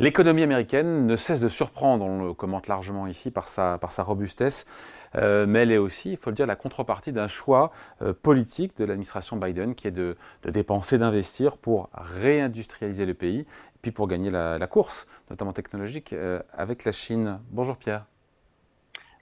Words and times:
L'économie 0.00 0.44
américaine 0.44 1.06
ne 1.06 1.16
cesse 1.16 1.40
de 1.40 1.48
surprendre, 1.48 2.04
on 2.04 2.24
le 2.24 2.32
commente 2.32 2.68
largement 2.68 3.08
ici, 3.08 3.32
par 3.32 3.48
sa, 3.48 3.78
robustesse, 3.98 4.64
euh, 5.16 5.44
mais 5.44 5.60
elle 5.60 5.72
est 5.72 5.78
aussi, 5.78 6.12
il 6.12 6.16
faut 6.16 6.30
le 6.30 6.36
dire, 6.36 6.46
la 6.46 6.54
contrepartie 6.54 7.10
d'un 7.10 7.26
choix 7.26 7.72
euh, 8.02 8.12
politique 8.12 8.76
de 8.76 8.84
l'administration 8.84 9.36
Biden 9.36 9.74
qui 9.74 9.88
est 9.88 9.92
de, 9.92 10.16
dépenser, 10.44 10.98
d'investir 10.98 11.58
pour 11.58 11.90
réindustrialiser 11.94 13.06
le 13.06 13.14
pays, 13.14 13.44
puis 13.82 13.90
pour 13.90 14.06
gagner 14.06 14.30
la, 14.30 14.66
course, 14.68 15.08
notamment 15.30 15.52
technologique, 15.52 16.12
euh, 16.12 16.40
avec 16.52 16.84
la 16.84 16.92
Chine. 16.92 17.40
Bonjour 17.50 17.76
Pierre. 17.76 18.04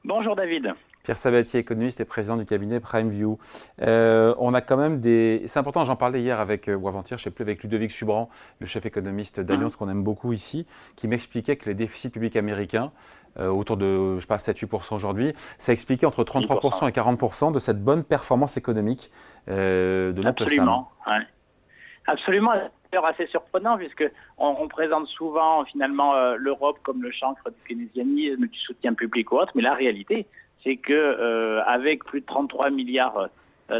Bonjour 0.04 0.36
David. 0.36 0.74
Pierre 1.06 1.18
Sabatier, 1.18 1.60
économiste 1.60 2.00
et 2.00 2.04
président 2.04 2.36
du 2.36 2.44
cabinet 2.44 2.80
PrimeView. 2.80 3.38
Euh, 3.80 4.34
on 4.38 4.54
a 4.54 4.60
quand 4.60 4.76
même 4.76 4.98
des. 4.98 5.44
C'est 5.46 5.60
important, 5.60 5.84
j'en 5.84 5.94
parlais 5.94 6.20
hier 6.20 6.40
avec, 6.40 6.66
euh, 6.66 6.74
ou 6.74 6.88
avant-hier, 6.88 7.16
je 7.16 7.22
ne 7.22 7.24
sais 7.26 7.30
plus, 7.30 7.42
avec 7.42 7.62
Ludovic 7.62 7.92
Subran, 7.92 8.28
le 8.58 8.66
chef 8.66 8.86
économiste 8.86 9.38
d'Alliance 9.38 9.74
mhm. 9.74 9.78
qu'on 9.78 9.88
aime 9.88 10.02
beaucoup 10.02 10.32
ici, 10.32 10.66
qui 10.96 11.06
m'expliquait 11.06 11.54
que 11.54 11.66
les 11.66 11.74
déficits 11.74 12.10
publics 12.10 12.34
américains, 12.34 12.90
euh, 13.38 13.46
autour 13.46 13.76
de, 13.76 14.16
je 14.16 14.20
sais 14.22 14.26
pas, 14.26 14.38
7-8% 14.38 14.96
aujourd'hui, 14.96 15.32
ça 15.58 15.72
expliquait 15.72 16.06
entre 16.06 16.24
33% 16.24 16.88
et 16.88 16.90
40% 16.90 17.52
de 17.52 17.60
cette 17.60 17.84
bonne 17.84 18.02
performance 18.02 18.56
économique 18.56 19.12
de 19.46 20.12
notre 20.16 20.42
Absolument. 20.42 20.90
Ouais. 21.06 21.24
Absolument 22.08 22.52
assez 23.04 23.26
surprenant 23.26 23.76
puisque 23.76 24.10
on, 24.38 24.68
présente 24.68 25.06
souvent 25.08 25.66
finalement 25.66 26.14
l'Europe 26.36 26.78
comme 26.82 27.02
le 27.02 27.10
chancre 27.10 27.50
du 27.50 27.68
keynésianisme, 27.68 28.46
du 28.46 28.58
soutien 28.58 28.94
public 28.94 29.30
ou 29.32 29.36
autre, 29.36 29.52
mais 29.54 29.60
la 29.60 29.74
réalité, 29.74 30.26
c'est 30.64 30.76
que 30.76 30.92
euh, 30.92 31.62
avec 31.64 32.04
plus 32.04 32.20
de 32.20 32.26
33 32.26 32.70
milliards, 32.70 33.28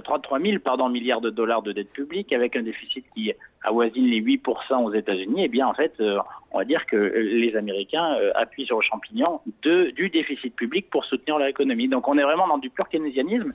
33 0.05 0.39
euh, 0.39 0.43
000 0.43 0.59
pardon, 0.61 0.89
milliards 0.89 1.21
de 1.21 1.31
dollars 1.31 1.63
de 1.63 1.73
dette 1.73 1.91
publique, 1.93 2.33
avec 2.33 2.57
un 2.57 2.63
déficit 2.63 3.05
qui 3.15 3.33
avoisine 3.63 4.07
les 4.07 4.21
8% 4.21 4.85
aux 4.85 4.93
États-Unis, 4.93 5.43
eh 5.45 5.49
bien 5.49 5.67
en 5.67 5.75
fait, 5.75 5.95
euh, 6.01 6.19
on 6.53 6.59
va 6.59 6.65
dire 6.65 6.87
que 6.87 6.97
les 6.97 7.57
Américains 7.57 8.17
appuient 8.35 8.67
sur 8.67 8.77
le 8.77 8.83
champignon 8.83 9.41
de, 9.63 9.91
du 9.91 10.09
déficit 10.09 10.55
public 10.55 10.89
pour 10.91 11.05
soutenir 11.05 11.39
leur 11.39 11.49
économie. 11.49 11.89
Donc 11.89 12.09
on 12.09 12.17
est 12.19 12.23
vraiment 12.23 12.49
dans 12.49 12.59
du 12.59 12.71
pur 12.71 12.89
keynésianisme 12.89 13.53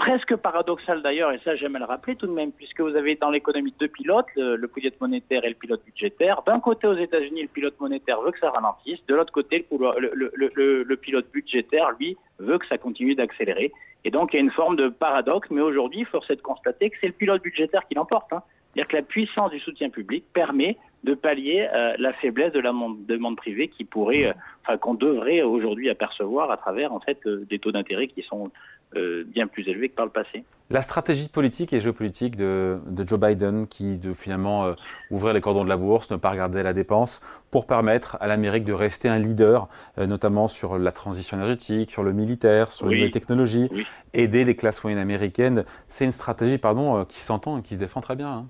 presque 0.00 0.34
paradoxal 0.36 1.02
d'ailleurs, 1.02 1.30
et 1.30 1.38
ça 1.44 1.56
j'aime 1.56 1.76
le 1.76 1.84
rappeler 1.84 2.16
tout 2.16 2.26
de 2.26 2.32
même, 2.32 2.52
puisque 2.52 2.80
vous 2.80 2.96
avez 2.96 3.16
dans 3.16 3.28
l'économie 3.28 3.74
deux 3.78 3.88
pilotes, 3.88 4.32
le, 4.34 4.66
pilote 4.66 4.98
monétaire 4.98 5.44
et 5.44 5.50
le 5.50 5.54
pilote 5.54 5.82
budgétaire. 5.84 6.42
D'un 6.46 6.58
côté 6.58 6.86
aux 6.86 6.96
États-Unis, 6.96 7.42
le 7.42 7.48
pilote 7.48 7.78
monétaire 7.78 8.18
veut 8.22 8.30
que 8.30 8.38
ça 8.38 8.48
ralentisse, 8.48 8.98
de 9.06 9.14
l'autre 9.14 9.30
côté, 9.30 9.66
le, 9.70 10.32
le, 10.34 10.96
pilote 10.96 11.30
budgétaire, 11.30 11.90
lui, 11.98 12.16
veut 12.38 12.56
que 12.56 12.66
ça 12.66 12.78
continue 12.78 13.14
d'accélérer. 13.14 13.72
Et 14.06 14.10
donc 14.10 14.32
il 14.32 14.36
y 14.36 14.38
a 14.38 14.42
une 14.42 14.50
forme 14.50 14.76
de 14.76 14.88
paradoxe, 14.88 15.48
mais 15.50 15.60
aujourd'hui, 15.60 16.06
force 16.06 16.30
est 16.30 16.36
de 16.36 16.40
constater 16.40 16.88
que 16.88 16.96
c'est 16.98 17.08
le 17.08 17.12
pilote 17.12 17.42
budgétaire 17.42 17.86
qui 17.86 17.94
l'emporte. 17.94 18.32
Hein. 18.32 18.42
C'est-à-dire 18.72 18.88
que 18.88 18.96
la 18.96 19.02
puissance 19.02 19.50
du 19.50 19.60
soutien 19.60 19.90
public 19.90 20.24
permet 20.32 20.78
de 21.04 21.14
pallier 21.14 21.68
euh, 21.74 21.94
la 21.98 22.12
faiblesse 22.14 22.52
de 22.52 22.60
la 22.60 22.72
demande 22.72 23.36
privée 23.36 23.68
qui 23.68 23.84
pourrait, 23.84 24.26
euh, 24.26 24.32
enfin 24.62 24.76
qu'on 24.76 24.94
devrait 24.94 25.42
aujourd'hui 25.42 25.90
apercevoir 25.90 26.50
à 26.50 26.56
travers 26.56 26.92
en 26.92 27.00
fait 27.00 27.18
euh, 27.26 27.44
des 27.48 27.58
taux 27.58 27.72
d'intérêt 27.72 28.06
qui 28.06 28.22
sont 28.22 28.50
euh, 28.96 29.22
bien 29.24 29.46
plus 29.46 29.68
élevé 29.68 29.88
que 29.88 29.94
par 29.94 30.04
le 30.04 30.10
passé. 30.10 30.42
La 30.68 30.82
stratégie 30.82 31.28
politique 31.28 31.72
et 31.72 31.80
géopolitique 31.80 32.34
de, 32.36 32.78
Joe 33.06 33.20
Biden, 33.20 33.68
qui 33.68 33.96
de 33.96 34.12
finalement 34.12 34.66
euh, 34.66 34.72
ouvrir 35.10 35.32
les 35.32 35.40
cordons 35.40 35.62
de 35.62 35.68
la 35.68 35.76
bourse, 35.76 36.10
ne 36.10 36.16
pas 36.16 36.30
regarder 36.30 36.64
la 36.64 36.72
dépense, 36.72 37.20
pour 37.52 37.68
permettre 37.68 38.16
à 38.20 38.26
l'Amérique 38.26 38.64
de 38.64 38.72
rester 38.72 39.08
un 39.08 39.18
leader, 39.18 39.68
euh, 39.98 40.06
notamment 40.06 40.48
sur 40.48 40.76
la 40.76 40.90
transition 40.90 41.36
énergétique, 41.36 41.92
sur 41.92 42.02
le 42.02 42.12
militaire, 42.12 42.72
sur 42.72 42.88
les 42.88 43.12
technologies, 43.12 43.68
aider 44.12 44.42
les 44.42 44.56
classes 44.56 44.82
moyennes 44.82 45.00
américaines, 45.00 45.64
c'est 45.86 46.04
une 46.04 46.12
stratégie 46.12 46.58
pardon, 46.58 47.04
qui 47.04 47.20
s'entend 47.20 47.58
et 47.58 47.62
qui 47.62 47.76
se 47.76 47.80
défend 47.80 48.00
très 48.00 48.16
bien. 48.16 48.28
Hein. 48.28 48.46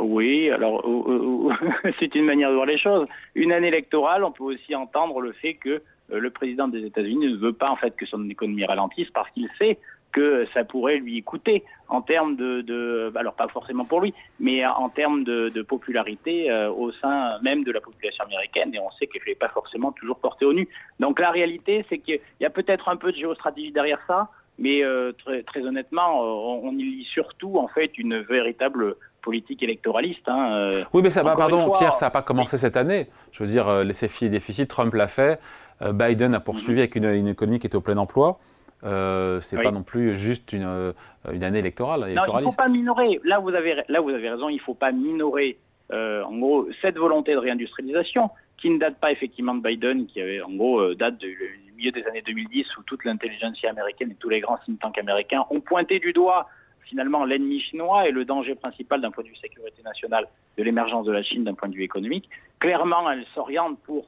Oui, 0.00 0.50
alors 0.50 0.84
c'est 2.00 2.14
une 2.14 2.24
manière 2.24 2.50
de 2.50 2.54
voir 2.54 2.66
les 2.66 2.78
choses. 2.78 3.06
Une 3.34 3.52
année 3.52 3.68
électorale, 3.68 4.24
on 4.24 4.32
peut 4.32 4.44
aussi 4.44 4.74
entendre 4.74 5.20
le 5.20 5.32
fait 5.32 5.54
que 5.54 5.68
euh, 5.70 5.80
le 6.10 6.30
président 6.30 6.68
des 6.68 6.84
États-Unis 6.84 7.32
ne 7.32 7.36
veut 7.36 7.52
pas 7.52 7.70
en 7.70 7.76
fait 7.76 7.96
que 7.96 8.06
son 8.06 8.28
économie 8.28 8.64
ralentisse 8.64 9.08
parce 9.10 9.30
qu'il 9.30 9.48
sait 9.58 9.78
que 10.14 10.46
ça 10.54 10.64
pourrait 10.64 10.98
lui 10.98 11.22
coûter 11.22 11.64
en 11.88 12.00
termes 12.00 12.36
de, 12.36 13.12
alors 13.16 13.34
pas 13.34 13.48
forcément 13.48 13.84
pour 13.84 14.00
lui, 14.00 14.14
mais 14.40 14.64
en 14.64 14.88
termes 14.88 15.24
de, 15.24 15.62
popularité 15.62 16.50
euh, 16.50 16.70
au 16.70 16.92
sein 16.92 17.38
même 17.42 17.64
de 17.64 17.72
la 17.72 17.80
population 17.80 18.24
américaine, 18.24 18.72
et 18.74 18.78
on 18.78 18.90
sait 18.92 19.06
qu'elle 19.06 19.22
n'est 19.26 19.34
pas 19.34 19.48
forcément 19.48 19.92
toujours 19.92 20.18
portée 20.18 20.44
au 20.44 20.52
nu. 20.52 20.68
Donc 21.00 21.18
la 21.18 21.30
réalité, 21.30 21.84
c'est 21.88 21.98
qu'il 21.98 22.20
y 22.40 22.44
a 22.44 22.50
peut-être 22.50 22.88
un 22.88 22.96
peu 22.96 23.12
de 23.12 23.16
géostratégie 23.16 23.72
derrière 23.72 23.98
ça, 24.06 24.28
mais 24.58 24.84
euh, 24.84 25.12
très, 25.12 25.42
très, 25.42 25.62
honnêtement, 25.62 26.20
on, 26.22 26.70
y 26.72 26.84
lit 26.84 27.08
surtout 27.12 27.58
en 27.58 27.66
fait 27.66 27.98
une 27.98 28.20
véritable 28.20 28.94
politique 29.20 29.62
électoraliste. 29.62 30.28
Hein, 30.28 30.70
oui, 30.92 31.02
mais 31.02 31.10
ça 31.10 31.24
va, 31.24 31.34
pardon, 31.34 31.72
Pierre, 31.76 31.96
ça 31.96 32.06
n'a 32.06 32.10
pas 32.10 32.22
commencé 32.22 32.56
cette 32.56 32.76
année. 32.76 33.08
Je 33.32 33.42
veux 33.42 33.48
dire, 33.48 33.82
laisser 33.82 34.06
filer 34.06 34.30
déficit, 34.30 34.68
Trump 34.68 34.94
l'a 34.94 35.08
fait. 35.08 35.40
Euh, 35.82 35.92
Biden 35.92 36.34
a 36.34 36.40
poursuivi 36.40 36.80
avec 36.80 36.94
une, 36.96 37.26
économie 37.26 37.58
qui 37.58 37.66
était 37.66 37.76
au 37.76 37.80
plein 37.80 37.96
emploi. 37.96 38.38
Euh, 38.84 39.40
c'est 39.40 39.62
pas 39.62 39.70
non 39.70 39.82
plus 39.82 40.16
juste 40.16 40.52
une, 40.52 40.64
euh, 40.64 40.92
une 41.32 41.42
année 41.42 41.58
électorale. 41.58 42.00
Non, 42.12 42.22
il 42.38 42.44
ne 42.44 42.50
faut 42.50 42.56
pas 42.56 42.68
minorer. 42.68 43.20
Là, 43.24 43.38
vous 43.38 43.54
avez, 43.54 43.82
là, 43.88 44.00
vous 44.00 44.10
avez 44.10 44.28
raison. 44.28 44.48
Il 44.48 44.56
ne 44.56 44.60
faut 44.60 44.74
pas 44.74 44.92
minorer, 44.92 45.58
euh, 45.92 46.22
en 46.22 46.36
gros, 46.36 46.68
cette 46.82 46.98
volonté 46.98 47.32
de 47.32 47.38
réindustrialisation 47.38 48.30
qui 48.58 48.70
ne 48.70 48.78
date 48.78 48.98
pas 48.98 49.10
effectivement 49.10 49.54
de 49.54 49.62
Biden, 49.62 50.06
qui 50.06 50.20
avait, 50.20 50.42
en 50.42 50.52
gros, 50.52 50.94
date 50.94 51.18
du 51.18 51.60
milieu 51.76 51.92
des 51.92 52.04
années 52.04 52.22
2010 52.22 52.66
où 52.76 52.82
toute 52.82 53.04
l'intelligence 53.04 53.62
américaine 53.64 54.10
et 54.10 54.14
tous 54.14 54.28
les 54.28 54.40
grands 54.40 54.58
think 54.64 54.80
tanks 54.80 54.98
américains 54.98 55.44
ont 55.50 55.60
pointé 55.60 55.98
du 55.98 56.12
doigt 56.12 56.48
finalement 56.84 57.24
l'ennemi 57.24 57.60
chinois 57.60 58.06
et 58.06 58.12
le 58.12 58.24
danger 58.24 58.54
principal 58.54 59.00
d'un 59.00 59.10
point 59.10 59.24
de 59.24 59.28
vue 59.28 59.36
sécurité 59.36 59.82
nationale 59.82 60.28
de 60.56 60.62
l'émergence 60.62 61.06
de 61.06 61.12
la 61.12 61.22
Chine 61.22 61.42
d'un 61.44 61.54
point 61.54 61.68
de 61.68 61.74
vue 61.74 61.82
économique. 61.82 62.28
Clairement, 62.60 63.10
elle 63.10 63.24
s'oriente 63.34 63.78
pour 63.80 64.06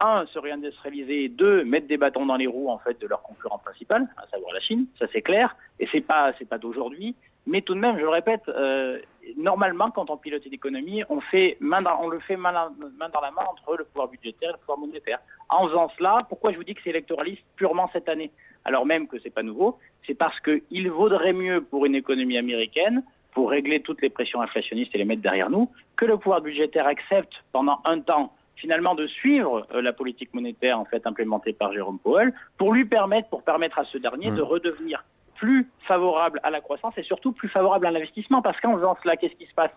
un, 0.00 0.26
se 0.26 0.38
réindustrialiser, 0.38 1.28
deux, 1.28 1.64
mettre 1.64 1.88
des 1.88 1.96
bâtons 1.96 2.26
dans 2.26 2.36
les 2.36 2.46
roues 2.46 2.70
en 2.70 2.78
fait 2.78 3.00
de 3.00 3.06
leur 3.06 3.22
concurrent 3.22 3.58
principal, 3.58 4.06
à 4.16 4.26
savoir 4.28 4.52
la 4.52 4.60
Chine, 4.60 4.86
ça 4.98 5.06
c'est 5.12 5.22
clair, 5.22 5.56
et 5.80 5.88
c'est 5.90 6.00
pas 6.00 6.32
c'est 6.38 6.48
pas 6.48 6.58
d'aujourd'hui, 6.58 7.14
mais 7.46 7.62
tout 7.62 7.74
de 7.74 7.80
même, 7.80 7.96
je 7.96 8.02
le 8.02 8.10
répète, 8.10 8.42
euh, 8.48 9.00
normalement 9.36 9.90
quand 9.90 10.10
on 10.10 10.16
pilote 10.16 10.44
l'économie, 10.44 11.02
on 11.08 11.20
fait 11.20 11.56
main 11.60 11.82
dans, 11.82 11.98
on 12.02 12.08
le 12.08 12.20
fait 12.20 12.36
main, 12.36 12.52
dans 12.52 13.20
la 13.20 13.30
main 13.30 13.42
entre 13.50 13.76
le 13.76 13.84
pouvoir 13.84 14.08
budgétaire 14.08 14.50
et 14.50 14.52
le 14.52 14.58
pouvoir 14.58 14.78
monétaire. 14.78 15.18
En 15.48 15.66
faisant 15.66 15.90
cela, 15.96 16.26
pourquoi 16.28 16.52
je 16.52 16.58
vous 16.58 16.64
dis 16.64 16.74
que 16.74 16.80
c'est 16.84 16.90
électoraliste 16.90 17.42
purement 17.56 17.88
cette 17.92 18.08
année, 18.08 18.30
alors 18.64 18.84
même 18.84 19.08
que 19.08 19.18
c'est 19.20 19.30
pas 19.30 19.42
nouveau, 19.42 19.78
c'est 20.06 20.14
parce 20.14 20.38
qu'il 20.40 20.90
vaudrait 20.90 21.32
mieux 21.32 21.62
pour 21.62 21.86
une 21.86 21.94
économie 21.94 22.36
américaine 22.36 23.02
pour 23.32 23.50
régler 23.50 23.80
toutes 23.80 24.02
les 24.02 24.10
pressions 24.10 24.42
inflationnistes 24.42 24.94
et 24.94 24.98
les 24.98 25.04
mettre 25.04 25.22
derrière 25.22 25.48
nous, 25.48 25.70
que 25.96 26.04
le 26.04 26.18
pouvoir 26.18 26.40
budgétaire 26.40 26.86
accepte 26.86 27.32
pendant 27.52 27.80
un 27.84 28.00
temps 28.00 28.32
finalement 28.58 28.94
de 28.94 29.06
suivre 29.06 29.66
euh, 29.72 29.80
la 29.80 29.92
politique 29.92 30.34
monétaire 30.34 30.78
en 30.78 30.84
fait 30.84 31.06
implémentée 31.06 31.52
par 31.52 31.72
Jérôme 31.72 31.98
Powell 31.98 32.32
pour 32.56 32.72
lui 32.72 32.84
permettre, 32.84 33.28
pour 33.28 33.42
permettre 33.42 33.78
à 33.78 33.84
ce 33.84 33.98
dernier 33.98 34.30
de 34.30 34.42
mmh. 34.42 34.46
redevenir 34.46 35.04
plus 35.36 35.68
favorable 35.86 36.40
à 36.42 36.50
la 36.50 36.60
croissance 36.60 36.94
et 36.98 37.02
surtout 37.02 37.32
plus 37.32 37.48
favorable 37.48 37.86
à 37.86 37.90
l'investissement 37.90 38.42
parce 38.42 38.60
qu'en 38.60 38.74
faisant 38.76 38.96
cela, 39.02 39.16
qu'est-ce 39.16 39.34
qui 39.34 39.46
se 39.46 39.54
passe? 39.54 39.70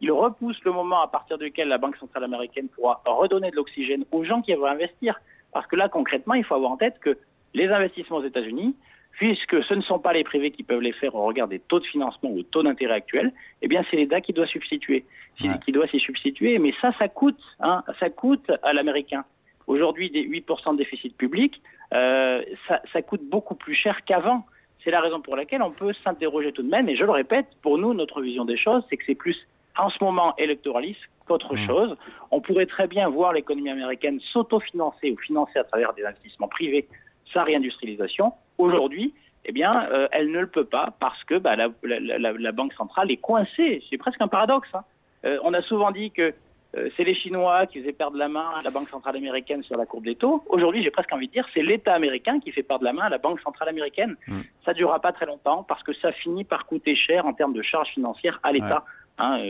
Il 0.00 0.12
repousse 0.12 0.62
le 0.64 0.72
moment 0.72 1.00
à 1.00 1.08
partir 1.08 1.38
duquel 1.38 1.68
la 1.68 1.78
Banque 1.78 1.96
centrale 1.96 2.24
américaine 2.24 2.68
pourra 2.68 3.00
redonner 3.06 3.50
de 3.50 3.56
l'oxygène 3.56 4.04
aux 4.12 4.24
gens 4.24 4.42
qui 4.42 4.52
veulent 4.52 4.68
investir. 4.68 5.18
Parce 5.52 5.66
que 5.66 5.76
là, 5.76 5.88
concrètement, 5.88 6.34
il 6.34 6.44
faut 6.44 6.54
avoir 6.54 6.70
en 6.70 6.76
tête 6.76 6.98
que 6.98 7.16
les 7.54 7.68
investissements 7.68 8.18
aux 8.18 8.24
États-Unis, 8.24 8.76
puisque 9.16 9.64
ce 9.64 9.74
ne 9.74 9.80
sont 9.80 9.98
pas 9.98 10.12
les 10.12 10.24
privés 10.24 10.50
qui 10.50 10.62
peuvent 10.62 10.80
les 10.80 10.92
faire 10.92 11.14
au 11.14 11.24
regard 11.24 11.48
des 11.48 11.58
taux 11.58 11.80
de 11.80 11.86
financement 11.86 12.30
ou 12.30 12.42
taux 12.42 12.62
d'intérêt 12.62 12.94
actuels, 12.94 13.32
eh 13.62 13.68
bien 13.68 13.82
c'est 13.90 13.96
l'État 13.96 14.20
qui 14.20 14.32
doit 14.32 14.46
substituer, 14.46 15.04
qui 15.38 15.72
doit 15.72 15.88
s'y 15.88 15.98
substituer. 15.98 16.58
Mais 16.58 16.74
ça, 16.82 16.92
ça 16.98 17.08
coûte, 17.08 17.40
hein, 17.60 17.82
ça 17.98 18.10
coûte 18.10 18.50
à 18.62 18.72
l'américain. 18.74 19.24
Aujourd'hui, 19.66 20.10
des 20.10 20.22
8% 20.22 20.72
de 20.72 20.78
déficit 20.78 21.16
public, 21.16 21.60
euh, 21.94 22.42
ça, 22.68 22.80
ça 22.92 23.00
coûte 23.02 23.22
beaucoup 23.24 23.54
plus 23.54 23.74
cher 23.74 24.04
qu'avant. 24.04 24.44
C'est 24.84 24.90
la 24.90 25.00
raison 25.00 25.20
pour 25.20 25.34
laquelle 25.34 25.62
on 25.62 25.72
peut 25.72 25.94
s'interroger 26.04 26.52
tout 26.52 26.62
de 26.62 26.68
même. 26.68 26.88
Et 26.88 26.94
je 26.94 27.02
le 27.02 27.10
répète, 27.10 27.46
pour 27.62 27.78
nous, 27.78 27.94
notre 27.94 28.20
vision 28.20 28.44
des 28.44 28.56
choses, 28.56 28.84
c'est 28.88 28.96
que 28.96 29.04
c'est 29.06 29.16
plus 29.16 29.36
en 29.76 29.88
ce 29.88 30.02
moment 30.04 30.36
électoraliste 30.36 31.00
qu'autre 31.26 31.54
mmh. 31.56 31.66
chose. 31.66 31.96
On 32.30 32.40
pourrait 32.40 32.66
très 32.66 32.86
bien 32.86 33.08
voir 33.08 33.32
l'économie 33.32 33.70
américaine 33.70 34.20
s'autofinancer 34.32 35.10
ou 35.10 35.16
financer 35.18 35.58
à 35.58 35.64
travers 35.64 35.94
des 35.94 36.04
investissements 36.04 36.48
privés 36.48 36.86
sa 37.32 37.42
réindustrialisation. 37.42 38.32
Aujourd'hui, 38.58 39.14
eh 39.44 39.52
bien, 39.52 39.88
euh, 39.90 40.08
elle 40.10 40.30
ne 40.30 40.40
le 40.40 40.46
peut 40.48 40.64
pas 40.64 40.94
parce 40.98 41.22
que 41.24 41.38
bah, 41.38 41.54
la, 41.56 42.52
Banque 42.52 42.72
centrale 42.74 43.10
est 43.10 43.16
coincée. 43.16 43.82
C'est 43.88 43.96
presque 43.96 44.20
un 44.20 44.28
paradoxe. 44.28 44.68
Hein. 44.74 44.84
Euh, 45.24 45.38
on 45.44 45.54
a 45.54 45.62
souvent 45.62 45.92
dit 45.92 46.10
que 46.10 46.34
euh, 46.76 46.90
c'est 46.96 47.04
les 47.04 47.14
Chinois 47.14 47.66
qui 47.66 47.80
faisaient 47.80 47.92
perdre 47.92 48.16
la 48.16 48.28
main 48.28 48.50
à 48.58 48.62
la 48.62 48.70
Banque 48.70 48.88
centrale 48.88 49.16
américaine 49.16 49.62
sur 49.62 49.76
la 49.76 49.86
courbe 49.86 50.04
des 50.04 50.16
taux. 50.16 50.42
Aujourd'hui, 50.48 50.82
j'ai 50.82 50.90
presque 50.90 51.12
envie 51.12 51.28
de 51.28 51.32
dire, 51.32 51.46
c'est 51.54 51.62
l'État 51.62 51.94
américain 51.94 52.40
qui 52.40 52.50
fait 52.50 52.64
perdre 52.64 52.84
la 52.84 52.92
main 52.92 53.04
à 53.04 53.08
la 53.08 53.18
Banque 53.18 53.40
centrale 53.40 53.68
américaine. 53.68 54.16
Mm. 54.26 54.40
Ça 54.64 54.72
ne 54.72 54.76
durera 54.76 55.00
pas 55.00 55.12
très 55.12 55.26
longtemps 55.26 55.62
parce 55.62 55.82
que 55.84 55.94
ça 55.94 56.10
finit 56.12 56.44
par 56.44 56.66
coûter 56.66 56.96
cher 56.96 57.24
en 57.24 57.32
termes 57.32 57.52
de 57.52 57.62
charges 57.62 57.90
financières 57.90 58.40
à 58.42 58.52
l'État. 58.52 58.84
Hein, 59.18 59.40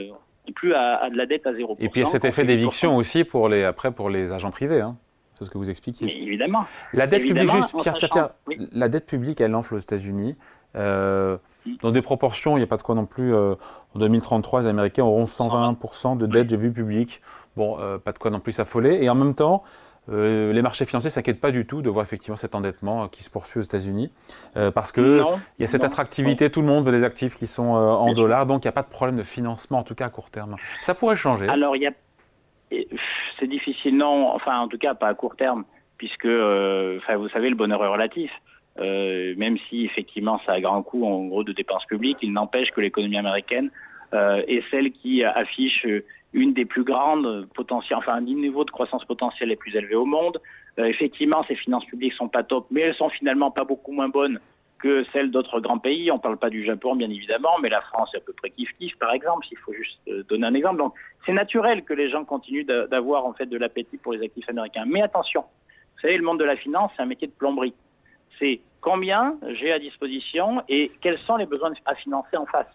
plus 0.55 0.75
à, 0.75 1.11
de 1.11 1.17
la 1.17 1.27
dette 1.27 1.47
à 1.47 1.53
0%. 1.53 1.77
Et 1.81 1.89
puis 1.89 2.01
il 2.01 2.05
y 2.05 2.07
a 2.07 2.07
cet 2.07 2.25
effet 2.25 2.45
d'éviction 2.45 2.97
aussi 2.97 3.25
pour 3.25 3.49
les, 3.49 3.65
après 3.65 3.91
pour 3.91 4.11
les 4.11 4.33
agents 4.33 4.51
privés. 4.51 4.81
Hein. 4.81 4.97
C'est 5.39 5.45
ce 5.45 5.51
que 5.51 5.59
vous 5.59 5.71
expliquiez. 5.71 6.23
évidemment. 6.23 6.65
La 6.93 7.07
dette 7.07 7.23
publique, 7.23 7.51
juste, 7.51 7.77
Pierre, 7.81 7.95
Pierre, 7.95 8.31
la 8.73 8.89
dette 8.89 9.07
publique, 9.07 9.41
elle 9.41 9.55
enfle 9.55 9.75
aux 9.75 9.79
États-Unis. 9.79 10.37
Euh, 10.77 11.37
dans 11.83 11.91
des 11.91 12.03
proportions, 12.03 12.57
il 12.57 12.61
n'y 12.61 12.65
a 12.65 12.67
pas 12.67 12.77
de 12.77 12.83
quoi 12.83 12.95
non 12.95 13.07
plus. 13.07 13.35
Euh, 13.35 13.55
en 13.95 13.99
2033, 13.99 14.63
les 14.63 14.69
Américains 14.69 15.05
auront 15.05 15.25
120% 15.25 16.17
de 16.17 16.27
dette, 16.27 16.51
j'ai 16.51 16.57
vu 16.57 16.73
publique. 16.73 17.21
Bon, 17.57 17.79
pas 18.05 18.13
de 18.13 18.19
quoi 18.19 18.31
non 18.31 18.41
plus 18.41 18.53
s'affoler. 18.53 18.99
Et 19.03 19.09
en 19.09 19.15
même 19.15 19.35
temps, 19.35 19.63
euh, 20.09 20.53
les 20.53 20.63
marchés 20.63 20.85
financiers 20.85 21.11
s'inquiètent 21.11 21.41
pas 21.41 21.51
du 21.51 21.67
tout 21.67 21.83
de 21.83 21.91
voir 21.91 22.05
effectivement 22.05 22.37
cet 22.37 22.55
endettement 22.55 23.05
euh, 23.05 23.07
qui 23.09 23.25
se 23.25 23.31
poursuit 23.31 23.59
aux 23.59 23.63
États-Unis, 23.63 24.13
euh, 24.57 24.71
parce 24.71 24.93
que 24.93 25.23
il 25.59 25.63
y 25.63 25.65
a 25.65 25.67
cette 25.67 25.83
attractivité, 25.83 26.51
tout 26.51 26.61
le 26.61 26.69
monde 26.69 26.85
veut 26.85 26.93
des 26.93 27.05
actifs 27.05 27.37
qui 27.37 27.47
sont 27.47 27.65
en 27.65 28.13
dollars, 28.13 28.47
donc 28.47 28.65
il 28.65 28.69
n'y 28.69 28.71
a 28.71 28.73
pas 28.73 28.83
de 28.83 28.89
problème 28.89 29.17
de 29.17 29.25
financement 29.25 29.79
en 29.79 29.83
tout 29.83 29.95
cas 29.95 30.07
à 30.07 30.11
court 30.11 30.31
terme. 30.31 30.57
Ça 30.83 30.95
pourrait 30.95 31.17
changer. 31.17 31.49
Alors 31.49 31.75
il 31.75 31.83
y 31.83 31.87
a, 31.87 31.93
c'est 32.71 33.47
difficile, 33.47 33.97
non, 33.97 34.29
enfin 34.35 34.59
en 34.59 34.69
tout 34.69 34.79
cas 34.79 34.95
pas 34.95 35.09
à 35.09 35.15
court 35.15 35.37
terme, 35.37 35.65
puisque, 35.99 36.27
enfin 36.27 37.17
vous 37.17 37.29
savez, 37.29 37.49
le 37.49 37.57
bonheur 37.57 37.85
est 37.85 37.89
relatif. 37.89 38.31
même 38.79 39.57
si 39.69 39.85
effectivement 39.85 40.41
ça 40.45 40.53
a 40.53 40.61
grand 40.61 40.83
coût 40.83 41.07
en 41.07 41.27
gros 41.27 41.45
de 41.45 41.53
dépenses 41.53 41.85
publiques, 41.87 42.19
il 42.23 42.33
n'empêche 42.33 42.71
que 42.71 42.81
l'économie 42.81 43.19
américaine 43.19 43.71
est 44.13 44.63
celle 44.71 44.91
qui 44.93 45.23
affiche 45.25 45.87
une 46.37 46.53
des 46.53 46.67
plus 46.67 46.85
grandes 46.85 47.49
potentielles, 47.55 47.99
enfin 47.99 48.15
un 48.15 48.21
niveau 48.21 48.65
de 48.65 48.71
croissance 48.71 49.05
potentielle 49.05 49.49
les 49.49 49.57
plus 49.57 49.75
élevés 49.75 49.95
au 49.95 50.05
monde. 50.05 50.39
Euh, 50.79 50.85
effectivement, 50.85 51.43
ces 51.49 51.57
finances 51.57 51.87
publiques 51.87 52.13
sont 52.13 52.29
pas 52.29 52.43
top, 52.43 52.67
mais 52.71 52.83
elles 52.83 52.95
sont 52.95 53.09
finalement 53.09 53.51
pas 53.51 53.65
beaucoup 53.65 53.93
moins 53.93 54.09
bonnes 54.09 54.39
que 54.79 55.05
celles 55.13 55.31
d'autres 55.31 55.61
grands 55.61 55.79
pays. 55.79 56.11
On 56.11 56.19
parle 56.19 56.37
pas 56.37 56.51
du 56.51 56.65
Japon, 56.65 56.97
bien 56.97 57.11
évidemment, 57.11 57.59
mais 57.61 57.69
la 57.69 57.81
France 57.81 58.11
est 58.15 58.19
à 58.19 58.21
peu 58.21 58.33
près 58.33 58.49
kiff-kiff, 58.51 58.97
par 58.99 59.13
exemple, 59.13 59.47
s'il 59.47 59.59
faut 59.59 59.73
juste 59.73 59.99
euh, 60.09 60.23
donner 60.25 60.47
un 60.47 60.55
exemple. 60.55 60.79
Donc, 60.79 60.95
c'est 61.25 61.33
naturel 61.33 61.85
que 61.85 61.95
les 61.95 62.11
gens 62.11 62.25
continuent 62.25 62.67
d'avoir, 62.67 63.27
en 63.27 63.33
fait, 63.33 63.47
de 63.47 63.57
l'appétit 63.57 63.97
pour 63.99 64.13
les 64.13 64.23
actifs 64.25 64.49
américains. 64.49 64.85
Mais 64.87 65.03
attention, 65.03 65.43
vous 65.43 66.01
savez, 66.03 66.17
le 66.17 66.25
monde 66.25 66.39
de 66.39 66.45
la 66.45 66.57
finance, 66.57 66.91
c'est 66.97 67.03
un 67.03 67.07
métier 67.07 67.27
de 67.27 67.33
plomberie. 67.33 67.75
C'est 68.39 68.61
combien 68.81 69.37
j'ai 69.55 69.73
à 69.73 69.79
disposition 69.79 70.63
et 70.69 70.93
quels 71.01 71.19
sont 71.21 71.37
les 71.37 71.47
besoins 71.47 71.73
à 71.87 71.95
financer 71.95 72.37
en 72.37 72.47
face. 72.47 72.69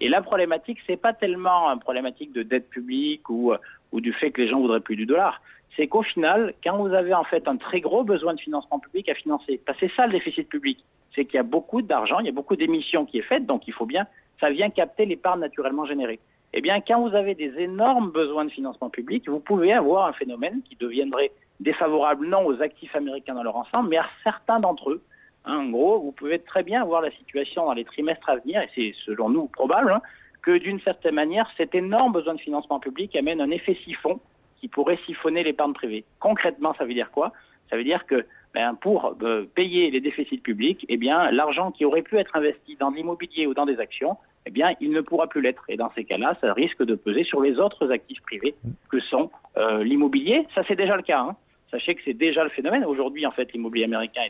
Et 0.00 0.08
la 0.08 0.22
problématique, 0.22 0.78
c'est 0.86 0.96
pas 0.96 1.12
tellement 1.12 1.70
une 1.70 1.78
problématique 1.78 2.32
de 2.32 2.42
dette 2.42 2.68
publique 2.68 3.30
ou, 3.30 3.52
ou 3.92 4.00
du 4.00 4.12
fait 4.12 4.32
que 4.32 4.42
les 4.42 4.48
gens 4.48 4.60
voudraient 4.60 4.80
plus 4.80 4.96
du 4.96 5.06
dollar. 5.06 5.40
C'est 5.76 5.86
qu'au 5.86 6.02
final, 6.02 6.54
quand 6.62 6.76
vous 6.76 6.92
avez 6.92 7.14
en 7.14 7.24
fait 7.24 7.46
un 7.48 7.56
très 7.56 7.80
gros 7.80 8.04
besoin 8.04 8.34
de 8.34 8.40
financement 8.40 8.78
public 8.78 9.08
à 9.08 9.14
financer, 9.14 9.60
c'est 9.80 9.90
ça 9.96 10.06
le 10.06 10.12
déficit 10.12 10.48
public, 10.48 10.84
c'est 11.14 11.24
qu'il 11.24 11.36
y 11.36 11.40
a 11.40 11.44
beaucoup 11.44 11.82
d'argent, 11.82 12.18
il 12.20 12.26
y 12.26 12.28
a 12.28 12.32
beaucoup 12.32 12.56
d'émissions 12.56 13.06
qui 13.06 13.18
est 13.18 13.22
faite, 13.22 13.46
donc 13.46 13.66
il 13.68 13.72
faut 13.72 13.86
bien, 13.86 14.06
ça 14.40 14.50
vient 14.50 14.70
capter 14.70 15.06
l'épargne 15.06 15.40
naturellement 15.40 15.86
générée. 15.86 16.20
Eh 16.52 16.60
bien, 16.60 16.80
quand 16.80 17.00
vous 17.00 17.14
avez 17.14 17.34
des 17.34 17.52
énormes 17.58 18.10
besoins 18.10 18.44
de 18.44 18.50
financement 18.50 18.90
public, 18.90 19.28
vous 19.28 19.40
pouvez 19.40 19.72
avoir 19.72 20.06
un 20.06 20.12
phénomène 20.12 20.62
qui 20.68 20.76
deviendrait 20.76 21.32
défavorable 21.60 22.26
non 22.26 22.46
aux 22.46 22.62
actifs 22.62 22.94
américains 22.94 23.34
dans 23.34 23.42
leur 23.42 23.56
ensemble, 23.56 23.88
mais 23.88 23.96
à 23.96 24.06
certains 24.22 24.60
d'entre 24.60 24.90
eux, 24.90 25.02
Hein, 25.44 25.58
en 25.58 25.70
gros, 25.70 26.00
vous 26.00 26.12
pouvez 26.12 26.38
très 26.38 26.62
bien 26.62 26.84
voir 26.84 27.02
la 27.02 27.10
situation 27.10 27.66
dans 27.66 27.74
les 27.74 27.84
trimestres 27.84 28.28
à 28.28 28.36
venir, 28.36 28.62
et 28.62 28.68
c'est 28.74 28.94
selon 29.04 29.28
nous 29.28 29.46
probable, 29.46 29.92
hein, 29.92 30.00
que 30.42 30.56
d'une 30.56 30.80
certaine 30.80 31.14
manière, 31.14 31.50
cet 31.56 31.74
énorme 31.74 32.12
besoin 32.12 32.34
de 32.34 32.40
financement 32.40 32.80
public 32.80 33.14
amène 33.16 33.40
un 33.40 33.50
effet 33.50 33.76
siphon 33.84 34.20
qui 34.60 34.68
pourrait 34.68 34.98
siphonner 35.04 35.42
l'épargne 35.42 35.74
privée. 35.74 36.04
Concrètement, 36.18 36.74
ça 36.78 36.84
veut 36.84 36.94
dire 36.94 37.10
quoi? 37.10 37.32
Ça 37.74 37.78
veut 37.78 37.82
dire 37.82 38.06
que 38.06 38.24
ben, 38.54 38.76
pour 38.80 39.16
euh, 39.24 39.46
payer 39.52 39.90
les 39.90 40.00
déficits 40.00 40.38
publics, 40.38 40.86
eh 40.88 40.96
bien, 40.96 41.32
l'argent 41.32 41.72
qui 41.72 41.84
aurait 41.84 42.02
pu 42.02 42.16
être 42.18 42.36
investi 42.36 42.76
dans 42.76 42.90
l'immobilier 42.90 43.48
ou 43.48 43.52
dans 43.52 43.66
des 43.66 43.80
actions, 43.80 44.16
eh 44.46 44.52
bien, 44.52 44.76
il 44.80 44.92
ne 44.92 45.00
pourra 45.00 45.26
plus 45.26 45.40
l'être. 45.40 45.64
Et 45.68 45.76
dans 45.76 45.90
ces 45.96 46.04
cas-là, 46.04 46.38
ça 46.40 46.52
risque 46.52 46.84
de 46.84 46.94
peser 46.94 47.24
sur 47.24 47.40
les 47.40 47.58
autres 47.58 47.90
actifs 47.90 48.22
privés 48.22 48.54
que 48.88 49.00
sont 49.00 49.28
euh, 49.56 49.82
l'immobilier. 49.82 50.46
Ça, 50.54 50.62
c'est 50.68 50.76
déjà 50.76 50.94
le 50.94 51.02
cas. 51.02 51.18
Hein. 51.18 51.36
Sachez 51.72 51.96
que 51.96 52.02
c'est 52.04 52.14
déjà 52.14 52.44
le 52.44 52.50
phénomène. 52.50 52.84
Aujourd'hui, 52.84 53.26
en 53.26 53.32
fait, 53.32 53.52
l'immobilier 53.52 53.86
américain 53.86 54.22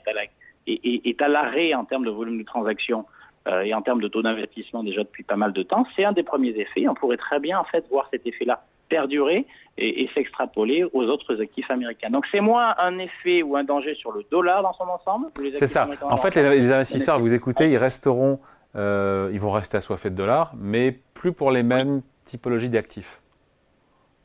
est 0.67 1.21
à 1.21 1.29
l'arrêt 1.29 1.75
en 1.75 1.85
termes 1.85 2.07
de 2.07 2.11
volume 2.11 2.39
de 2.39 2.45
transactions 2.45 3.05
euh, 3.47 3.61
et 3.61 3.75
en 3.75 3.83
termes 3.83 4.01
de 4.01 4.09
taux 4.09 4.23
d'investissement 4.23 4.83
déjà 4.83 5.03
depuis 5.03 5.23
pas 5.23 5.37
mal 5.37 5.53
de 5.53 5.63
temps, 5.63 5.87
c'est 5.95 6.05
un 6.05 6.13
des 6.13 6.23
premiers 6.23 6.59
effets. 6.59 6.89
On 6.89 6.95
pourrait 6.95 7.19
très 7.19 7.41
bien 7.41 7.59
en 7.59 7.65
fait 7.65 7.87
voir 7.91 8.09
cet 8.11 8.27
effet-là 8.27 8.65
perdurer 8.89 9.47
et, 9.77 10.09
s'extrapoler 10.15 10.85
aux 10.93 11.05
autres 11.05 11.41
actifs 11.43 11.71
américains. 11.71 12.11
Donc 12.11 12.27
c'est 12.31 12.41
moins 12.41 12.75
un 12.79 12.99
effet 12.99 13.43
ou 13.43 13.57
un 13.57 13.65
danger 13.65 13.95
sur 13.95 14.13
le 14.13 14.25
dollar 14.31 14.63
dans 14.63 14.73
son 14.73 14.85
ensemble. 14.85 15.27
C'est 15.55 15.67
ça. 15.67 15.89
En 16.03 16.17
fait, 16.17 16.35
les, 16.37 16.73
investisseurs, 16.73 17.19
vous 17.19 17.35
écoutez, 17.35 17.71
ils 17.71 17.77
resteront, 17.77 18.39
euh, 18.77 19.31
ils 19.33 19.41
vont 19.41 19.51
rester 19.51 19.77
assoiffés 19.77 20.11
de 20.11 20.17
dollars, 20.17 20.53
mais 20.57 20.99
plus 21.15 21.33
pour 21.33 21.51
les 21.51 21.63
mêmes 21.63 22.03
typologies 22.25 22.69
d'actifs. 22.69 23.21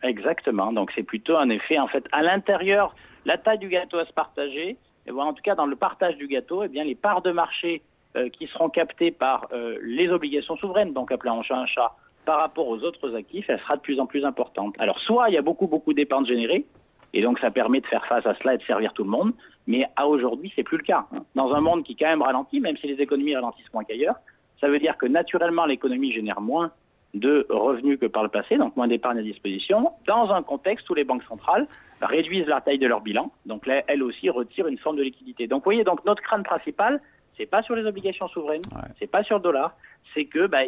Exactement. 0.03 0.71
Donc 0.71 0.91
c'est 0.95 1.03
plutôt 1.03 1.35
un 1.35 1.49
effet 1.49 1.79
en 1.79 1.87
fait 1.87 2.05
à 2.11 2.21
l'intérieur. 2.21 2.95
La 3.25 3.37
taille 3.37 3.59
du 3.59 3.69
gâteau 3.69 3.97
à 3.97 4.05
se 4.05 4.13
partager 4.13 4.77
en 5.17 5.33
tout 5.33 5.41
cas 5.41 5.55
dans 5.55 5.65
le 5.65 5.75
partage 5.75 6.15
du 6.17 6.27
gâteau, 6.27 6.63
eh 6.63 6.67
bien, 6.67 6.83
les 6.83 6.95
parts 6.95 7.21
de 7.21 7.31
marché 7.31 7.81
euh, 8.15 8.29
qui 8.29 8.47
seront 8.47 8.69
captées 8.69 9.11
par 9.11 9.47
euh, 9.51 9.77
les 9.81 10.09
obligations 10.09 10.57
souveraines, 10.57 10.93
donc 10.93 11.11
appelées 11.11 11.31
en 11.31 11.43
chat 11.43 11.57
un 11.57 11.65
chat, 11.65 11.95
par 12.25 12.39
rapport 12.39 12.67
aux 12.67 12.83
autres 12.83 13.15
actifs, 13.15 13.45
elle 13.49 13.59
sera 13.59 13.75
de 13.75 13.81
plus 13.81 13.99
en 13.99 14.05
plus 14.05 14.25
importante. 14.25 14.75
Alors 14.79 14.99
soit 14.99 15.29
il 15.29 15.33
y 15.33 15.37
a 15.37 15.41
beaucoup 15.41 15.67
beaucoup 15.67 15.93
d'épargne 15.93 16.25
générée, 16.25 16.65
et 17.13 17.21
donc 17.21 17.39
ça 17.39 17.51
permet 17.51 17.81
de 17.81 17.87
faire 17.87 18.05
face 18.05 18.25
à 18.25 18.35
cela 18.35 18.53
et 18.53 18.57
de 18.57 18.63
servir 18.63 18.93
tout 18.93 19.03
le 19.03 19.09
monde, 19.09 19.33
mais 19.67 19.85
à 19.95 20.07
aujourd'hui 20.07 20.51
c'est 20.55 20.63
plus 20.63 20.77
le 20.77 20.83
cas. 20.83 21.05
Dans 21.35 21.53
un 21.53 21.61
monde 21.61 21.83
qui 21.83 21.95
quand 21.95 22.07
même 22.07 22.21
ralentit, 22.21 22.59
même 22.59 22.77
si 22.77 22.87
les 22.87 23.01
économies 23.01 23.35
ralentissent 23.35 23.73
moins 23.73 23.83
qu'ailleurs, 23.83 24.15
ça 24.61 24.67
veut 24.67 24.79
dire 24.79 24.97
que 24.97 25.05
naturellement 25.05 25.65
l'économie 25.65 26.11
génère 26.11 26.41
moins 26.41 26.71
de 27.15 27.47
revenus 27.49 27.99
que 27.99 28.05
par 28.05 28.21
le 28.21 28.29
passé, 28.29 28.57
donc 28.57 28.75
moins 28.75 28.87
d'épargne 28.87 29.17
à 29.17 29.23
disposition, 29.23 29.91
dans 30.05 30.29
un 30.31 30.43
contexte 30.43 30.87
où 30.89 30.93
les 30.93 31.03
banques 31.03 31.23
centrales 31.23 31.67
réduisent 32.01 32.47
la 32.47 32.61
taille 32.61 32.77
de 32.77 32.87
leur 32.87 33.01
bilan, 33.01 33.31
donc 33.45 33.67
elles 33.87 34.03
aussi 34.03 34.29
retirent 34.29 34.67
une 34.67 34.77
forme 34.77 34.97
de 34.97 35.03
liquidité. 35.03 35.47
Donc 35.47 35.61
vous 35.61 35.65
voyez, 35.71 35.83
donc 35.83 36.05
notre 36.05 36.21
crâne 36.21 36.43
principal, 36.43 37.01
c'est 37.39 37.45
pas 37.45 37.63
sur 37.63 37.73
les 37.75 37.85
obligations 37.85 38.27
souveraines, 38.27 38.61
c'est 38.99 39.09
pas 39.09 39.23
sur 39.23 39.37
le 39.37 39.41
dollar, 39.41 39.73
c'est 40.13 40.25
que 40.25 40.47
bah, 40.47 40.63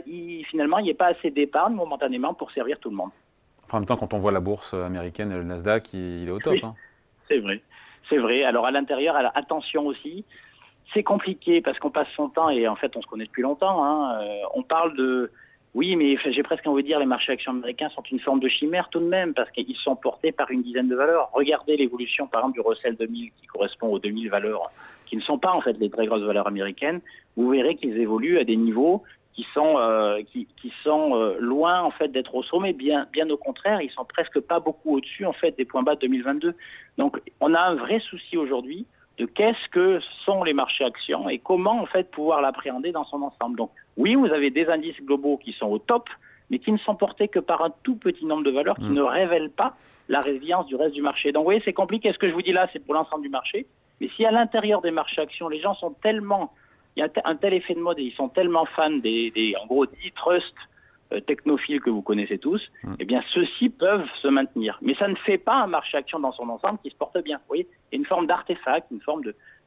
finalement 0.49 0.77
il 0.77 0.85
n'y 0.85 0.91
a 0.91 0.95
pas 0.95 1.07
assez 1.07 1.29
d'épargne 1.29 1.75
momentanément 1.75 2.33
pour 2.33 2.51
servir 2.51 2.79
tout 2.79 2.89
le 2.89 2.95
monde. 2.95 3.11
en 3.69 3.77
même 3.77 3.85
temps, 3.85 3.97
quand 3.97 4.13
on 4.13 4.19
voit 4.19 4.31
la 4.31 4.39
bourse 4.39 4.73
américaine, 4.73 5.35
le 5.35 5.43
Nasdaq, 5.43 5.93
il, 5.93 6.29
est 6.29 6.31
au 6.31 6.39
top. 6.39 6.55
Hein. 6.63 6.73
C'est 7.27 7.39
vrai, 7.39 7.61
c'est 8.09 8.17
vrai. 8.17 8.43
Alors 8.43 8.65
à 8.65 8.71
l'intérieur, 8.71 9.15
attention 9.35 9.85
aussi, 9.85 10.25
c'est 10.93 11.03
compliqué 11.03 11.61
parce 11.61 11.79
qu'on 11.79 11.91
passe 11.91 12.09
son 12.13 12.27
temps 12.27 12.49
et 12.49 12.67
en 12.67 12.75
fait 12.75 12.93
on 12.97 13.01
se 13.01 13.07
connaît 13.07 13.25
depuis 13.25 13.41
longtemps. 13.41 13.85
Hein. 13.85 14.19
Euh, 14.21 14.41
on 14.53 14.63
parle 14.63 14.97
de 14.97 15.31
oui, 15.73 15.95
mais 15.95 16.17
j'ai 16.31 16.43
presque 16.43 16.67
envie 16.67 16.83
de 16.83 16.87
dire 16.87 16.99
les 16.99 17.05
marchés 17.05 17.31
actions 17.31 17.53
américains 17.53 17.87
sont 17.89 18.03
une 18.11 18.19
forme 18.19 18.41
de 18.41 18.49
chimère 18.49 18.89
tout 18.89 18.99
de 18.99 19.05
même 19.05 19.33
parce 19.33 19.49
qu'ils 19.51 19.75
sont 19.77 19.95
portés 19.95 20.33
par 20.33 20.51
une 20.51 20.63
dizaine 20.63 20.89
de 20.89 20.95
valeurs. 20.95 21.29
Regardez 21.33 21.77
l'évolution 21.77 22.27
par 22.27 22.41
exemple 22.41 22.55
du 22.55 22.61
Russell 22.61 22.97
2000 22.97 23.31
qui 23.39 23.47
correspond 23.47 23.87
aux 23.87 23.99
2000 23.99 24.29
valeurs 24.29 24.69
qui 25.05 25.15
ne 25.15 25.21
sont 25.21 25.37
pas 25.37 25.51
en 25.51 25.61
fait 25.61 25.77
les 25.79 25.89
très 25.89 26.07
grosses 26.07 26.23
valeurs 26.23 26.47
américaines. 26.47 26.99
Vous 27.37 27.49
verrez 27.49 27.75
qu'ils 27.75 27.97
évoluent 27.97 28.37
à 28.37 28.43
des 28.43 28.57
niveaux 28.57 29.03
qui 29.33 29.45
sont 29.53 29.77
euh, 29.77 30.21
qui, 30.23 30.47
sont 30.83 31.15
euh, 31.15 31.37
loin 31.39 31.81
en 31.81 31.91
fait 31.91 32.09
d'être 32.09 32.35
au 32.35 32.43
sommet. 32.43 32.73
Bien 32.73 33.07
bien 33.13 33.29
au 33.29 33.37
contraire, 33.37 33.81
ils 33.81 33.91
sont 33.91 34.03
presque 34.03 34.41
pas 34.41 34.59
beaucoup 34.59 34.97
au-dessus 34.97 35.25
en 35.25 35.33
fait 35.33 35.55
des 35.57 35.63
points 35.63 35.83
bas 35.83 35.95
de 35.95 36.01
2022. 36.01 36.53
Donc 36.97 37.21
on 37.39 37.53
a 37.53 37.59
un 37.61 37.75
vrai 37.75 38.01
souci 38.01 38.35
aujourd'hui 38.35 38.85
de 39.21 39.27
qu'est-ce 39.27 39.69
que 39.69 39.99
sont 40.25 40.43
les 40.43 40.53
marchés 40.53 40.83
actions 40.83 41.29
et 41.29 41.37
comment 41.37 41.79
en 41.79 41.85
fait 41.85 42.09
pouvoir 42.09 42.41
l'appréhender 42.41 42.91
dans 42.91 43.05
son 43.05 43.21
ensemble. 43.21 43.55
Donc 43.55 43.69
oui, 43.95 44.15
vous 44.15 44.25
avez 44.25 44.49
des 44.49 44.65
indices 44.67 44.99
globaux 45.03 45.37
qui 45.37 45.53
sont 45.53 45.67
au 45.67 45.77
top, 45.77 46.09
mais 46.49 46.57
qui 46.57 46.71
ne 46.71 46.79
sont 46.79 46.95
portés 46.95 47.27
que 47.27 47.37
par 47.37 47.61
un 47.63 47.71
tout 47.83 47.95
petit 47.95 48.25
nombre 48.25 48.43
de 48.43 48.49
valeurs 48.49 48.77
qui 48.77 48.89
mm. 48.89 48.95
ne 48.95 49.01
révèlent 49.03 49.51
pas 49.51 49.75
la 50.09 50.21
résilience 50.21 50.65
du 50.65 50.75
reste 50.75 50.95
du 50.95 51.03
marché. 51.03 51.31
Donc 51.31 51.41
vous 51.41 51.51
voyez, 51.51 51.61
c'est 51.63 51.71
compliqué. 51.71 52.11
Ce 52.11 52.17
que 52.17 52.27
je 52.27 52.33
vous 52.33 52.41
dis 52.41 52.51
là, 52.51 52.67
c'est 52.73 52.83
pour 52.83 52.95
l'ensemble 52.95 53.21
du 53.21 53.29
marché. 53.29 53.67
Mais 53.99 54.09
si 54.15 54.25
à 54.25 54.31
l'intérieur 54.31 54.81
des 54.81 54.89
marchés 54.89 55.21
actions, 55.21 55.47
les 55.49 55.59
gens 55.59 55.75
sont 55.75 55.91
tellement, 56.01 56.51
il 56.95 57.01
y 57.01 57.03
a 57.03 57.09
un 57.23 57.35
tel 57.35 57.53
effet 57.53 57.75
de 57.75 57.79
mode 57.79 57.99
et 57.99 58.03
ils 58.03 58.15
sont 58.15 58.29
tellement 58.29 58.65
fans 58.65 58.89
des, 58.89 59.29
des 59.29 59.53
en 59.61 59.67
gros, 59.67 59.85
10 59.85 60.11
trusts 60.15 60.55
technophiles 61.19 61.81
que 61.81 61.89
vous 61.89 62.01
connaissez 62.01 62.37
tous, 62.37 62.61
mm. 62.83 62.93
eh 62.99 63.05
bien, 63.05 63.21
ceux-ci 63.33 63.69
peuvent 63.69 64.07
se 64.21 64.27
maintenir. 64.27 64.77
Mais 64.81 64.95
ça 64.95 65.07
ne 65.07 65.15
fait 65.15 65.37
pas 65.37 65.55
un 65.55 65.67
marché 65.67 65.97
action 65.97 66.19
dans 66.19 66.31
son 66.31 66.49
ensemble 66.49 66.79
qui 66.83 66.89
se 66.89 66.95
porte 66.95 67.17
bien. 67.23 67.37
Vous 67.37 67.47
voyez, 67.47 67.67
il 67.91 67.95
y 67.95 67.97
a 67.97 67.99
une 67.99 68.05
forme 68.05 68.27
d'artefact, 68.27 68.87
une 68.91 69.01
forme 69.01 69.23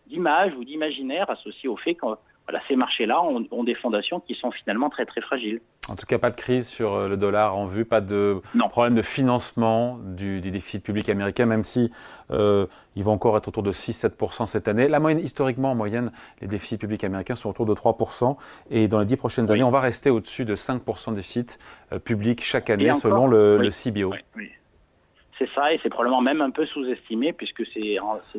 d'image 0.06 0.54
ou 0.54 0.64
d'imaginaire 0.64 1.28
associée 1.30 1.68
au 1.68 1.76
fait 1.76 1.94
que 1.94 2.06
voilà, 2.46 2.60
ces 2.68 2.76
marchés-là 2.76 3.22
ont, 3.22 3.64
des 3.64 3.74
fondations 3.74 4.20
qui 4.20 4.34
sont 4.34 4.50
finalement 4.50 4.90
très 4.90 5.06
très 5.06 5.22
fragiles. 5.22 5.62
En 5.88 5.96
tout 5.96 6.04
cas, 6.04 6.18
pas 6.18 6.30
de 6.30 6.36
crise 6.36 6.68
sur 6.68 6.92
euh, 6.92 7.08
le 7.08 7.16
dollar 7.16 7.56
en 7.56 7.66
vue, 7.66 7.86
pas 7.86 8.02
de 8.02 8.42
problème 8.68 8.94
de 8.94 9.02
financement 9.02 9.98
du, 10.02 10.40
déficit 10.42 10.82
public 10.82 11.08
américain, 11.08 11.46
même 11.46 11.64
si 11.64 11.90
euh, 12.30 12.66
il 12.96 13.04
va 13.04 13.12
encore 13.12 13.36
être 13.38 13.48
autour 13.48 13.62
de 13.62 13.72
6-7% 13.72 14.44
cette 14.44 14.68
année. 14.68 14.88
La 14.88 15.00
moyenne, 15.00 15.24
historiquement, 15.24 15.70
en 15.70 15.74
moyenne, 15.74 16.12
les 16.42 16.46
déficits 16.46 16.76
publics 16.76 17.04
américains 17.04 17.34
sont 17.34 17.48
autour 17.48 17.64
de 17.64 17.74
3%, 17.74 18.36
et 18.70 18.88
dans 18.88 19.00
les 19.00 19.06
10 19.06 19.16
prochaines 19.16 19.50
années, 19.50 19.62
on 19.62 19.70
va 19.70 19.80
rester 19.80 20.10
au-dessus 20.10 20.44
de 20.44 20.54
5% 20.54 21.10
de 21.10 21.16
déficit 21.16 21.58
euh, 21.92 21.98
public 21.98 22.44
chaque 22.44 22.68
année, 22.68 22.92
selon 22.92 23.26
le, 23.26 23.56
le 23.56 23.70
CBO. 23.70 24.12
Oui, 24.36 24.50
c'est 25.38 25.48
ça, 25.54 25.72
et 25.72 25.80
c'est 25.82 25.88
probablement 25.88 26.20
même 26.20 26.40
un 26.40 26.50
peu 26.50 26.64
sous-estimé, 26.66 27.32
puisque 27.32 27.64
c'est, 27.72 27.96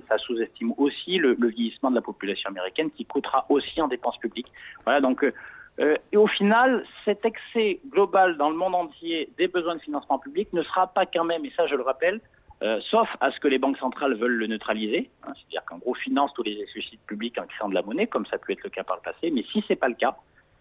ça 0.08 0.18
sous-estime 0.18 0.74
aussi 0.78 1.18
le, 1.18 1.36
vieillissement 1.40 1.90
de 1.90 1.96
la 1.96 2.02
population 2.02 2.50
américaine, 2.50 2.90
qui 2.92 3.06
coûtera 3.06 3.46
aussi 3.50 3.82
en 3.82 3.88
dépenses 3.88 4.18
publiques. 4.18 4.52
Voilà, 4.86 5.02
donc, 5.02 5.24
euh, 5.24 5.34
euh, 5.80 5.96
et 6.12 6.18
au 6.18 6.28
final, 6.28 6.86
cet 7.04 7.26
excès 7.26 7.80
global 7.90 8.38
dans 8.38 8.50
le 8.50 8.56
monde 8.56 8.76
entier 8.76 9.30
des 9.38 9.48
besoins 9.48 9.76
de 9.76 9.82
financement 9.82 10.20
public 10.20 10.52
ne 10.54 10.64
sera 10.64 10.88
pas 10.88 11.06
quand 11.06 11.26
même, 11.26 11.44
et 11.44 11.52
ça 11.56 11.68
je 11.68 11.76
le 11.76 11.84
rappelle, 11.84 12.22
euh, 12.64 12.80
sauf 12.90 13.10
à 13.20 13.32
ce 13.32 13.40
que 13.42 13.50
les 13.50 13.60
banques 13.60 13.78
centrales 13.78 14.16
veulent 14.16 14.38
le 14.38 14.48
neutraliser, 14.48 15.10
hein, 15.24 15.34
c'est-à-dire 15.36 15.66
qu'en 15.66 15.78
gros 15.78 15.94
financent 15.96 16.34
tous 16.34 16.44
les 16.44 16.56
déficits 16.56 17.00
publics 17.06 17.38
en 17.38 17.46
créant 17.46 17.68
de 17.68 17.76
la 17.76 17.82
monnaie, 17.82 18.08
comme 18.08 18.26
ça 18.28 18.38
peut 18.38 18.54
être 18.54 18.64
le 18.64 18.70
cas 18.70 18.84
par 18.84 18.96
le 18.96 19.02
passé, 19.02 19.32
mais 19.32 19.44
si 19.52 19.64
c'est 19.68 19.76
pas 19.76 19.90
le 19.90 19.96
cas, 19.96 20.16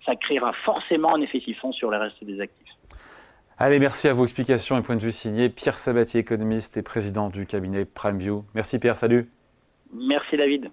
ça 0.05 0.17
créera 0.17 0.53
forcément 0.65 1.15
un 1.15 1.21
effet 1.21 1.41
siphon 1.41 1.71
sur 1.73 1.91
le 1.91 1.99
reste 1.99 2.23
des 2.25 2.41
actifs. 2.41 2.75
Allez, 3.57 3.79
merci 3.79 4.09
à 4.09 4.15
vos 4.15 4.25
explications 4.25 4.77
et 4.77 4.83
points 4.83 4.97
de 4.97 5.01
vue 5.01 5.13
signés. 5.13 5.49
Pierre 5.49 5.79
Sabatier, 5.79 6.21
économiste 6.21 6.77
et 6.77 6.83
président 6.83 7.31
du 7.31 7.47
cabinet 7.47 7.85
PrimeView. 7.85 8.45
Merci 8.55 8.81
Pierre, 8.81 8.97
salut. 8.97 9.31
Merci 9.93 10.37
David. 10.37 10.71